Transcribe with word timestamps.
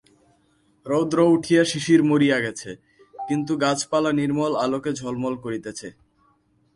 রৌদ্র 0.85 1.17
উঠিয়া 1.35 1.63
শিশির 1.71 2.01
মরিয়া 2.09 2.37
গেছে, 2.45 2.69
কিন্তু 3.27 3.53
গাছপালা 3.63 4.11
নির্মল 4.19 4.53
আলোকে 4.63 4.91
ঝলমল 4.99 5.35
করিতেছে। 5.43 5.87